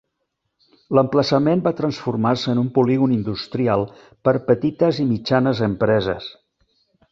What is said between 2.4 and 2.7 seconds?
en